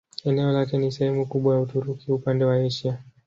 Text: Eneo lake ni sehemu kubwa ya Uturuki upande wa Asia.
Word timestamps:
Eneo 0.23 0.51
lake 0.51 0.77
ni 0.77 0.91
sehemu 0.91 1.25
kubwa 1.27 1.55
ya 1.55 1.61
Uturuki 1.61 2.11
upande 2.11 2.45
wa 2.45 2.55
Asia. 2.55 2.97